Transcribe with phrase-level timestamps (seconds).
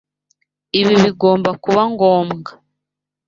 [0.79, 2.51] Ibi bigomba kuba ngombwa.